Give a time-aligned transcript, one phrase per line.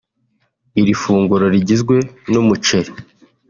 [0.79, 1.95] Iri funguro rigizwe
[2.31, 2.91] n’umuceri